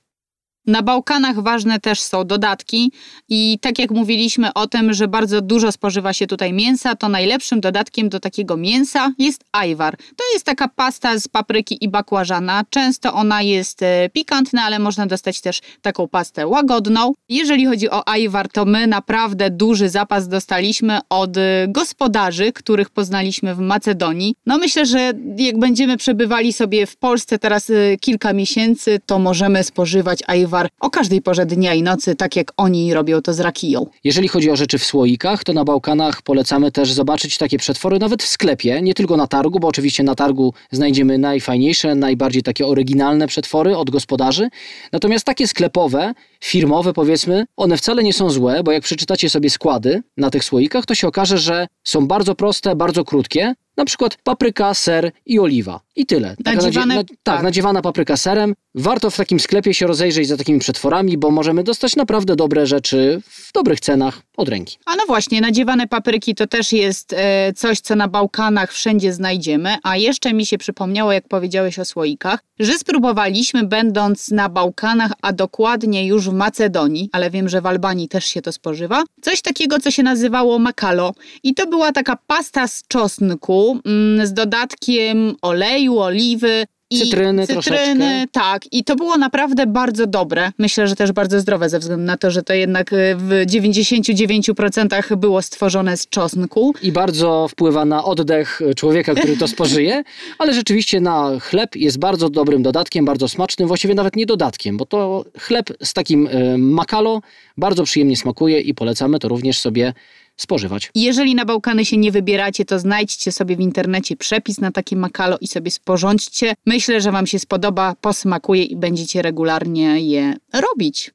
Na 0.68 0.82
Bałkanach 0.82 1.39
ważne 1.39 1.80
też 1.80 2.01
są 2.01 2.24
dodatki 2.24 2.92
i 3.30 3.58
tak 3.62 3.80
jak 3.80 3.92
mówiliśmy 3.92 4.54
o 4.54 4.68
tym, 4.68 4.94
że 4.94 5.08
bardzo 5.08 5.42
dużo 5.42 5.72
spożywa 5.72 6.13
się 6.13 6.28
tutaj 6.28 6.54
mięsa, 6.54 6.96
to 6.96 7.10
najlepszym 7.10 7.62
dodatkiem 7.62 8.10
do 8.10 8.20
takiego 8.20 8.58
mięsa 8.58 9.12
jest 9.18 9.44
ajwar. 9.51 9.98
To 9.98 10.24
jest 10.34 10.46
taka 10.46 10.68
pasta 10.68 11.20
z 11.20 11.28
papryki 11.28 11.78
i 11.84 11.89
bakłażana. 11.89 12.63
Często 12.70 13.13
ona 13.13 13.42
jest 13.42 13.84
e, 13.84 14.10
pikantna, 14.10 14.63
ale 14.63 14.80
można 14.80 15.06
dostać 15.06 15.42
też 15.42 15.62
taką 15.82 16.08
pastę 16.08 16.48
łagodną. 16.48 17.13
Jeżeli 17.30 17.66
chodzi 17.66 17.89
o 17.89 18.08
ajwar, 18.08 18.50
to 18.50 18.66
my 18.66 18.88
naprawdę 18.88 19.50
duży 19.50 19.89
zapas 19.89 20.28
dostaliśmy 20.28 21.00
od 21.10 21.38
e, 21.38 21.68
gospodarzy, 21.68 22.51
których 22.54 22.89
poznaliśmy 22.89 23.56
w 23.56 23.60
Macedonii. 23.60 24.36
No 24.46 24.58
myślę, 24.58 24.86
że 24.86 25.13
jak 25.38 25.60
będziemy 25.60 25.98
przebywali 25.98 26.54
sobie 26.54 26.86
w 26.86 26.98
Polsce 26.98 27.39
teraz 27.39 27.70
e, 27.70 27.98
kilka 27.98 28.34
miesięcy, 28.34 29.00
to 29.06 29.20
możemy 29.20 29.63
spożywać 29.63 30.20
ajwar 30.28 30.49
o 30.79 30.89
każdej 30.89 31.22
porze 31.22 31.46
dnia 31.46 31.74
i 31.74 31.84
nocy, 31.84 32.15
tak 32.15 32.36
jak 32.36 32.51
oni 32.58 32.94
robią 32.94 33.22
to 33.22 33.34
z 33.34 33.39
rakiją. 33.39 33.86
Jeżeli 34.03 34.27
chodzi 34.27 34.51
o 34.51 34.56
rzeczy 34.56 34.77
w 34.77 34.86
słoikach, 34.86 35.44
to 35.44 35.53
na 35.53 35.63
Bałkanach 35.63 36.22
polecamy 36.22 36.72
też 36.72 36.94
zobaczyć 36.94 37.38
takie 37.38 37.58
przetwory 37.58 38.00
nawet 38.00 38.24
w 38.24 38.27
sklepie, 38.27 38.82
nie 38.82 38.94
tylko 38.94 39.18
na 39.18 39.27
targu, 39.27 39.60
bo 39.60 39.68
oczywiście 39.68 40.03
na 40.03 40.15
targu 40.15 40.53
znajdziemy 40.72 41.18
najfajniejsze, 41.18 41.96
najbardziej 41.96 42.44
takie 42.44 42.68
oryginalne 42.68 43.27
przetwory 43.27 43.77
od 43.77 43.89
gospodarzy. 43.89 44.50
Natomiast 44.91 45.25
takie 45.25 45.48
sklepowe, 45.48 46.13
firmowe 46.44 46.94
powiedzmy, 46.94 47.46
one 47.58 47.77
wcale 47.77 48.03
nie 48.03 48.13
są 48.13 48.29
złe, 48.29 48.63
bo 48.63 48.72
jak 48.72 48.84
przeczytacie 48.84 49.29
sobie 49.29 49.50
składy 49.50 50.03
na 50.18 50.29
tych 50.29 50.44
słoikach, 50.44 50.86
to 50.86 50.96
się 50.96 51.08
okaże, 51.08 51.38
że 51.38 51.68
są 51.84 52.08
bardzo 52.08 52.36
proste, 52.36 52.75
bardzo 52.75 53.03
krótkie, 53.03 53.53
na 53.77 53.86
przykład 53.86 54.18
papryka, 54.24 54.74
ser 54.74 55.12
i 55.25 55.39
oliwa. 55.39 55.79
I 56.00 56.06
tyle. 56.06 56.36
Nadziewane, 56.46 56.86
nadzie, 56.86 56.86
na, 56.86 57.03
tak, 57.03 57.18
tak, 57.24 57.44
nadziewana 57.44 57.82
papryka 57.82 58.18
serem. 58.18 58.53
Warto 58.75 59.10
w 59.10 59.18
takim 59.18 59.39
sklepie 59.39 59.74
się 59.74 59.88
rozejrzeć 59.88 60.27
za 60.27 60.38
takimi 60.38 60.60
przetworami, 60.60 61.18
bo 61.18 61.32
możemy 61.32 61.63
dostać 61.63 61.96
naprawdę 61.96 62.36
dobre 62.36 62.68
rzeczy 62.68 63.22
w 63.25 63.51
dobrych 63.53 63.79
cenach 63.79 64.22
od 64.38 64.50
ręki. 64.50 64.77
A 64.86 64.96
no 64.96 65.03
właśnie, 65.08 65.41
nadziewane 65.41 65.88
papryki 65.88 66.36
to 66.36 66.48
też 66.48 66.74
jest 66.74 67.13
e, 67.13 67.53
coś, 67.53 67.79
co 67.79 67.96
na 67.96 68.08
Bałkanach 68.08 68.74
wszędzie 68.74 69.13
znajdziemy. 69.13 69.75
A 69.84 69.98
jeszcze 69.98 70.34
mi 70.34 70.46
się 70.46 70.58
przypomniało, 70.58 71.12
jak 71.12 71.27
powiedziałeś 71.27 71.79
o 71.79 71.86
słoikach, 71.86 72.39
że 72.60 72.77
spróbowaliśmy 72.77 73.63
będąc 73.63 74.32
na 74.32 74.50
Bałkanach, 74.50 75.12
a 75.22 75.34
dokładnie 75.34 76.08
już 76.08 76.29
w 76.29 76.34
Macedonii, 76.34 77.10
ale 77.12 77.29
wiem, 77.29 77.50
że 77.50 77.62
w 77.62 77.65
Albanii 77.65 78.08
też 78.08 78.25
się 78.25 78.41
to 78.41 78.51
spożywa, 78.51 79.03
coś 79.22 79.41
takiego, 79.41 79.79
co 79.79 79.91
się 79.91 80.03
nazywało 80.03 80.60
makalo. 80.60 81.13
I 81.44 81.53
to 81.53 81.68
była 81.68 81.91
taka 81.91 82.18
pasta 82.27 82.68
z 82.68 82.84
czosnku 82.88 83.79
mm, 83.86 84.27
z 84.27 84.34
dodatkiem 84.34 85.36
oleju, 85.41 85.88
oliwy, 85.98 86.65
i 86.91 87.00
cytryny, 87.00 87.48
cytryny 87.48 88.27
tak. 88.31 88.74
I 88.74 88.84
to 88.84 88.96
było 88.96 89.17
naprawdę 89.17 89.67
bardzo 89.67 90.08
dobre. 90.08 90.51
Myślę, 90.58 90.88
że 90.88 90.96
też 90.96 91.12
bardzo 91.12 91.39
zdrowe 91.39 91.69
ze 91.69 91.79
względu 91.79 92.05
na 92.05 92.17
to, 92.17 92.31
że 92.31 92.43
to 92.43 92.53
jednak 92.53 92.93
e, 92.93 93.15
w 93.15 93.29
99% 93.29 95.17
było 95.17 95.41
stworzone 95.41 95.98
z 95.98 96.10
czosnku. 96.10 96.74
I 96.81 96.91
bardzo 96.91 97.48
wpływa 97.48 97.86
na 97.86 98.03
oddech 98.03 98.62
człowieka, 98.75 99.15
który 99.15 99.38
to 99.38 99.48
spożyje, 99.48 100.03
ale 100.39 100.53
rzeczywiście 100.53 101.01
na 101.01 101.39
chleb 101.39 101.75
jest 101.75 102.00
bardzo 102.00 102.29
dobrym 102.29 102.63
dodatkiem, 102.63 103.05
bardzo 103.05 103.27
smacznym, 103.27 103.67
właściwie 103.67 103.96
nawet 103.96 104.15
nie 104.15 104.25
dodatkiem, 104.25 104.77
bo 104.77 104.86
to 104.86 105.25
chleb 105.39 105.69
z 105.84 105.93
takim 105.93 106.27
y, 106.27 106.58
makalo 106.58 107.22
bardzo 107.58 107.84
przyjemnie 107.84 108.17
smakuje 108.17 108.60
i 108.60 108.74
polecamy 108.74 109.19
to 109.19 109.27
również 109.27 109.60
sobie 109.60 109.93
spożywać. 110.41 110.91
Jeżeli 110.96 111.36
na 111.36 111.46
Bałkany 111.46 111.86
się 111.86 111.98
nie 111.98 112.12
wybieracie, 112.12 112.65
to 112.65 112.79
znajdźcie 112.79 113.31
sobie 113.31 113.55
w 113.55 113.60
internecie 113.60 114.15
przepis 114.15 114.60
na 114.60 114.72
takie 114.72 114.96
makalo 114.96 115.38
i 115.41 115.48
sobie 115.48 115.72
sporządźcie. 115.72 116.53
Myślę, 116.65 117.01
że 117.01 117.12
Wam 117.12 117.27
się 117.27 117.39
spodoba, 117.39 117.96
posmakuje 118.01 118.63
i 118.63 118.75
będziecie 118.75 119.22
regularnie 119.22 120.00
je 120.01 120.34
robić. 120.53 121.12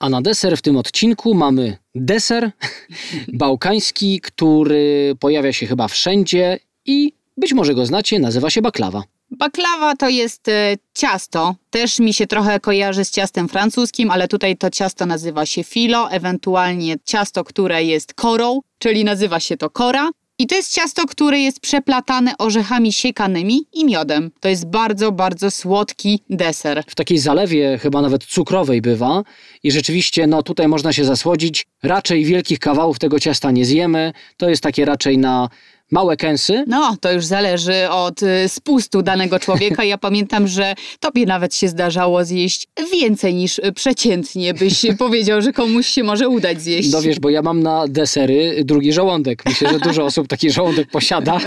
A 0.00 0.08
na 0.08 0.22
deser 0.22 0.56
w 0.56 0.62
tym 0.62 0.76
odcinku 0.76 1.34
mamy 1.34 1.76
deser 1.94 2.50
bałkański, 3.32 4.20
który 4.20 5.14
pojawia 5.20 5.52
się 5.52 5.66
chyba 5.66 5.88
wszędzie 5.88 6.58
i 6.86 7.12
być 7.36 7.52
może 7.52 7.74
go 7.74 7.86
znacie, 7.86 8.18
nazywa 8.18 8.50
się 8.50 8.62
baklawa. 8.62 9.02
Baklawa 9.30 9.96
to 9.96 10.08
jest 10.08 10.48
e, 10.48 10.76
ciasto. 10.94 11.54
Też 11.70 11.98
mi 11.98 12.14
się 12.14 12.26
trochę 12.26 12.60
kojarzy 12.60 13.04
z 13.04 13.10
ciastem 13.10 13.48
francuskim, 13.48 14.10
ale 14.10 14.28
tutaj 14.28 14.56
to 14.56 14.70
ciasto 14.70 15.06
nazywa 15.06 15.46
się 15.46 15.64
filo, 15.64 16.10
ewentualnie 16.10 16.96
ciasto, 17.04 17.44
które 17.44 17.84
jest 17.84 18.14
korą, 18.14 18.60
czyli 18.78 19.04
nazywa 19.04 19.40
się 19.40 19.56
to 19.56 19.70
kora. 19.70 20.10
I 20.40 20.46
to 20.46 20.54
jest 20.54 20.72
ciasto, 20.74 21.06
które 21.06 21.40
jest 21.40 21.60
przeplatane 21.60 22.32
orzechami 22.38 22.92
siekanymi 22.92 23.60
i 23.72 23.84
miodem. 23.84 24.30
To 24.40 24.48
jest 24.48 24.66
bardzo, 24.66 25.12
bardzo 25.12 25.50
słodki 25.50 26.22
deser. 26.30 26.82
W 26.86 26.94
takiej 26.94 27.18
zalewie, 27.18 27.78
chyba 27.78 28.02
nawet 28.02 28.24
cukrowej 28.24 28.82
bywa. 28.82 29.22
I 29.62 29.72
rzeczywiście, 29.72 30.26
no 30.26 30.42
tutaj 30.42 30.68
można 30.68 30.92
się 30.92 31.04
zasłodzić. 31.04 31.66
Raczej 31.82 32.24
wielkich 32.24 32.58
kawałów 32.58 32.98
tego 32.98 33.20
ciasta 33.20 33.50
nie 33.50 33.64
zjemy. 33.64 34.12
To 34.36 34.48
jest 34.48 34.62
takie 34.62 34.84
raczej 34.84 35.18
na 35.18 35.48
małe 35.90 36.16
kęsy? 36.16 36.64
No, 36.66 36.96
to 37.00 37.12
już 37.12 37.24
zależy 37.24 37.90
od 37.90 38.22
y, 38.22 38.48
spustu 38.48 39.02
danego 39.02 39.38
człowieka. 39.38 39.84
Ja 39.84 39.98
pamiętam, 39.98 40.48
że 40.48 40.74
tobie 41.00 41.26
nawet 41.26 41.54
się 41.54 41.68
zdarzało 41.68 42.24
zjeść 42.24 42.66
więcej 42.92 43.34
niż 43.34 43.60
przeciętnie 43.74 44.54
byś 44.54 44.86
powiedział, 44.98 45.42
że 45.42 45.52
komuś 45.52 45.86
się 45.86 46.02
może 46.02 46.28
udać 46.28 46.62
zjeść. 46.62 46.92
No 46.92 47.02
wiesz, 47.02 47.20
bo 47.20 47.30
ja 47.30 47.42
mam 47.42 47.62
na 47.62 47.88
desery 47.88 48.64
drugi 48.64 48.92
żołądek. 48.92 49.42
Myślę, 49.46 49.70
że 49.70 49.80
dużo 49.80 50.04
osób 50.04 50.28
taki 50.28 50.50
żołądek 50.50 50.90
posiada 50.90 51.40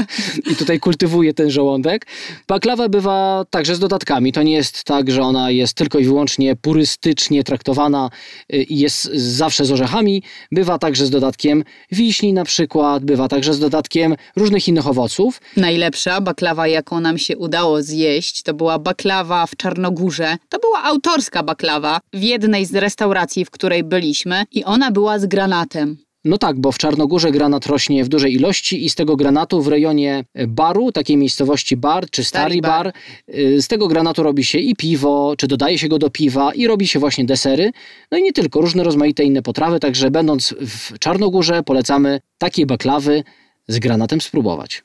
i 0.52 0.56
tutaj 0.56 0.80
kultywuje 0.80 1.34
ten 1.34 1.52
żołądek. 1.52 2.06
Baklawa 2.48 2.90
bywa 2.90 3.46
także 3.50 3.76
z 3.76 3.80
dodatkami. 3.80 4.32
To 4.32 4.44
nie 4.44 4.54
jest 4.54 4.84
tak, 4.84 5.12
że 5.12 5.22
ona 5.22 5.52
jest 5.52 5.74
tylko 5.74 6.00
i 6.00 6.06
wyłącznie 6.06 6.56
purystycznie 6.56 7.44
traktowana 7.44 8.10
y, 8.54 8.64
i 8.64 8.80
jest 8.80 9.04
zawsze 9.14 9.66
z 9.66 9.72
orzechami. 9.72 10.24
Bywa 10.52 10.80
także 10.80 11.06
z 11.06 11.10
dodatkiem 11.10 11.64
wiśni 11.92 12.34
na 12.34 12.44
przykład, 12.44 13.06
bywa 13.06 13.28
także 13.28 13.54
z 13.54 13.60
dodatkiem 13.60 14.16
różnych 14.36 14.68
innych 14.68 14.88
owoców. 14.88 15.42
Najlepsza 15.58 16.22
baklawa, 16.22 16.68
jaką 16.68 17.00
nam 17.00 17.18
się 17.18 17.38
udało 17.38 17.82
zjeść, 17.82 18.44
to 18.44 18.54
była 18.54 18.80
baklawa 18.80 19.46
w 19.46 19.56
Czarnogórze. 19.56 20.38
To 20.50 20.60
była 20.60 20.84
autorska 20.84 21.44
baklawa 21.44 22.00
w 22.14 22.22
jednej 22.22 22.66
z 22.66 22.76
restauracji, 22.76 23.46
w 23.46 23.52
której 23.52 23.84
byliśmy 23.84 24.44
i 24.52 24.64
ona 24.64 24.92
była 24.92 25.20
z 25.20 25.26
granatem. 25.26 25.98
No 26.26 26.38
tak, 26.38 26.60
bo 26.60 26.72
w 26.72 26.78
Czarnogórze 26.78 27.32
granat 27.32 27.66
rośnie 27.66 28.04
w 28.04 28.10
dużej 28.10 28.34
ilości 28.34 28.86
i 28.86 28.90
z 28.90 28.96
tego 28.96 29.16
granatu 29.16 29.62
w 29.62 29.68
rejonie 29.68 30.24
baru, 30.48 30.92
takiej 30.92 31.18
miejscowości 31.18 31.78
bar 31.78 32.10
czy 32.10 32.24
stary 32.24 32.62
bar, 32.62 32.86
bar, 32.86 32.94
y, 33.36 33.62
z 33.62 33.68
tego 33.68 33.88
granatu 33.88 34.24
robi 34.24 34.44
się 34.44 34.60
i 34.60 34.76
piwo, 34.76 35.34
czy 35.38 35.48
dodaje 35.48 35.78
się 35.78 35.88
go 35.88 36.00
do 36.00 36.10
piwa 36.10 36.54
i 36.54 36.68
robi 36.68 36.88
się 36.88 37.00
właśnie 37.00 37.26
desery. 37.26 37.72
No 38.12 38.18
i 38.18 38.24
nie 38.24 38.34
tylko, 38.34 38.62
różne 38.62 38.84
rozmaite 38.84 39.24
inne 39.24 39.42
potrawy, 39.42 39.80
także 39.80 40.12
będąc 40.12 40.56
w 40.60 41.00
Czarnogórze 41.00 41.64
polecamy 41.64 42.20
takie 42.38 42.66
baklawy 42.66 43.24
z 43.72 43.80
granatem 43.80 44.22
spróbować. 44.22 44.84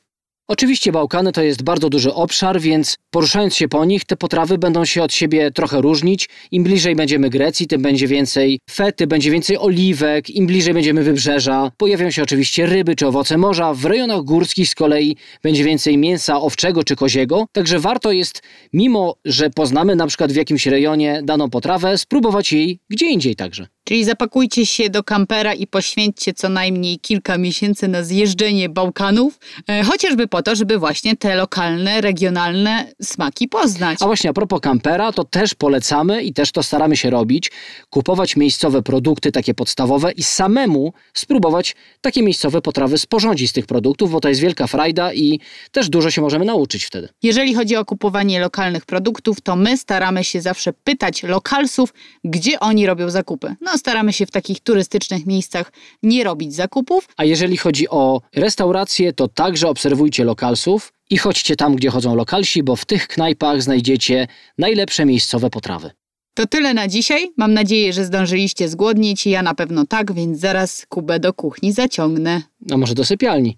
Oczywiście 0.49 0.91
Bałkany 0.91 1.31
to 1.31 1.41
jest 1.41 1.63
bardzo 1.63 1.89
duży 1.89 2.13
obszar, 2.13 2.61
więc 2.61 2.97
poruszając 3.11 3.55
się 3.55 3.67
po 3.67 3.85
nich, 3.85 4.05
te 4.05 4.15
potrawy 4.15 4.57
będą 4.57 4.85
się 4.85 5.03
od 5.03 5.13
siebie 5.13 5.51
trochę 5.51 5.81
różnić. 5.81 6.29
Im 6.51 6.63
bliżej 6.63 6.95
będziemy 6.95 7.29
Grecji, 7.29 7.67
tym 7.67 7.81
będzie 7.81 8.07
więcej 8.07 8.59
fety, 8.69 9.07
będzie 9.07 9.31
więcej 9.31 9.57
oliwek, 9.57 10.29
im 10.29 10.47
bliżej 10.47 10.73
będziemy 10.73 11.03
wybrzeża. 11.03 11.71
Pojawią 11.77 12.11
się 12.11 12.23
oczywiście 12.23 12.65
ryby 12.65 12.95
czy 12.95 13.07
owoce 13.07 13.37
morza. 13.37 13.73
W 13.73 13.85
rejonach 13.85 14.21
górskich 14.21 14.69
z 14.69 14.75
kolei 14.75 15.17
będzie 15.43 15.63
więcej 15.63 15.97
mięsa 15.97 16.41
owczego 16.41 16.83
czy 16.83 16.95
koziego. 16.95 17.45
Także 17.51 17.79
warto 17.79 18.11
jest, 18.11 18.41
mimo 18.73 19.15
że 19.25 19.49
poznamy 19.49 19.95
na 19.95 20.07
przykład 20.07 20.31
w 20.31 20.35
jakimś 20.35 20.65
rejonie 20.65 21.21
daną 21.23 21.49
potrawę, 21.49 21.97
spróbować 21.97 22.53
jej 22.53 22.79
gdzie 22.89 23.09
indziej 23.09 23.35
także. 23.35 23.67
Czyli 23.87 24.05
zapakujcie 24.05 24.65
się 24.65 24.89
do 24.89 25.03
kampera 25.03 25.53
i 25.53 25.67
poświęćcie 25.67 26.33
co 26.33 26.49
najmniej 26.49 26.99
kilka 26.99 27.37
miesięcy 27.37 27.87
na 27.87 28.03
zjeżdżenie 28.03 28.69
Bałkanów, 28.69 29.39
e, 29.67 29.83
chociażby 29.83 30.27
po 30.27 30.43
to, 30.43 30.55
żeby 30.55 30.77
właśnie 30.77 31.15
te 31.15 31.35
lokalne, 31.35 32.01
regionalne 32.01 32.93
smaki 33.01 33.47
poznać. 33.47 33.97
A 34.01 34.05
właśnie 34.05 34.29
a 34.29 34.33
propos 34.33 34.61
kampera, 34.61 35.11
to 35.11 35.23
też 35.23 35.55
polecamy 35.55 36.23
i 36.23 36.33
też 36.33 36.51
to 36.51 36.63
staramy 36.63 36.97
się 36.97 37.09
robić, 37.09 37.51
kupować 37.89 38.35
miejscowe 38.35 38.81
produkty 38.81 39.31
takie 39.31 39.53
podstawowe 39.53 40.11
i 40.11 40.23
samemu 40.23 40.93
spróbować 41.13 41.75
takie 42.01 42.23
miejscowe 42.23 42.61
potrawy 42.61 42.97
sporządzić 42.97 43.49
z 43.49 43.53
tych 43.53 43.65
produktów, 43.65 44.11
bo 44.11 44.19
to 44.19 44.29
jest 44.29 44.41
wielka 44.41 44.67
frajda 44.67 45.13
i 45.13 45.39
też 45.71 45.89
dużo 45.89 46.11
się 46.11 46.21
możemy 46.21 46.45
nauczyć 46.45 46.85
wtedy. 46.85 47.09
Jeżeli 47.23 47.53
chodzi 47.53 47.75
o 47.75 47.85
kupowanie 47.85 48.39
lokalnych 48.39 48.85
produktów, 48.85 49.41
to 49.41 49.55
my 49.55 49.77
staramy 49.77 50.23
się 50.23 50.41
zawsze 50.41 50.73
pytać 50.73 51.23
lokalsów, 51.23 51.93
gdzie 52.23 52.59
oni 52.59 52.85
robią 52.85 53.09
zakupy. 53.09 53.55
No 53.77 53.79
staramy 53.79 54.13
się 54.13 54.25
w 54.25 54.31
takich 54.31 54.59
turystycznych 54.59 55.25
miejscach 55.25 55.71
nie 56.03 56.23
robić 56.23 56.55
zakupów. 56.55 57.07
A 57.17 57.25
jeżeli 57.25 57.57
chodzi 57.57 57.89
o 57.89 58.21
restauracje, 58.35 59.13
to 59.13 59.27
także 59.27 59.69
obserwujcie 59.69 60.23
lokalsów 60.23 60.93
i 61.09 61.17
chodźcie 61.17 61.55
tam, 61.55 61.75
gdzie 61.75 61.89
chodzą 61.89 62.15
lokalsi, 62.15 62.63
bo 62.63 62.75
w 62.75 62.85
tych 62.85 63.07
knajpach 63.07 63.61
znajdziecie 63.61 64.27
najlepsze 64.57 65.05
miejscowe 65.05 65.49
potrawy. 65.49 65.91
To 66.33 66.47
tyle 66.47 66.73
na 66.73 66.87
dzisiaj. 66.87 67.31
Mam 67.37 67.53
nadzieję, 67.53 67.93
że 67.93 68.05
zdążyliście 68.05 68.69
zgłodnieć. 68.69 69.27
Ja 69.27 69.41
na 69.41 69.55
pewno 69.55 69.85
tak, 69.85 70.13
więc 70.13 70.39
zaraz 70.39 70.85
Kubę 70.89 71.19
do 71.19 71.33
kuchni 71.33 71.71
zaciągnę. 71.71 72.41
A 72.71 72.77
może 72.77 72.93
do 72.95 73.05
sypialni? 73.05 73.57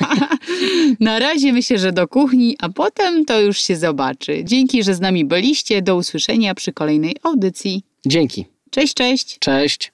na 1.00 1.18
razie 1.18 1.52
myślę, 1.52 1.78
że 1.78 1.92
do 1.92 2.08
kuchni, 2.08 2.56
a 2.60 2.68
potem 2.68 3.24
to 3.24 3.40
już 3.40 3.58
się 3.58 3.76
zobaczy. 3.76 4.44
Dzięki, 4.44 4.82
że 4.82 4.94
z 4.94 5.00
nami 5.00 5.24
byliście. 5.24 5.82
Do 5.82 5.96
usłyszenia 5.96 6.54
przy 6.54 6.72
kolejnej 6.72 7.16
audycji. 7.22 7.82
Dzięki. 8.06 8.55
Cześć, 8.70 8.94
cześć. 8.94 9.38
Cześć. 9.38 9.92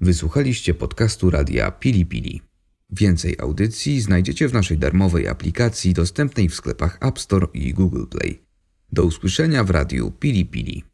Wysłuchaliście 0.00 0.74
podcastu 0.74 1.30
radia 1.30 1.70
Pili 1.70 2.06
Pili. 2.06 2.42
Więcej 2.90 3.36
audycji 3.38 4.00
znajdziecie 4.00 4.48
w 4.48 4.52
naszej 4.52 4.78
darmowej 4.78 5.28
aplikacji 5.28 5.94
dostępnej 5.94 6.48
w 6.48 6.54
sklepach 6.54 6.98
App 7.00 7.18
Store 7.18 7.46
i 7.54 7.74
Google 7.74 8.04
Play. 8.06 8.42
Do 8.92 9.04
usłyszenia 9.04 9.64
w 9.64 9.70
radiu 9.70 10.10
Pili 10.10 10.46
Pili. 10.46 10.84